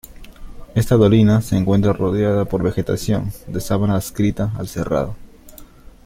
[0.73, 5.15] Esta dolina se encuentra rodeada por vegetación de sabana adscrita al cerrado.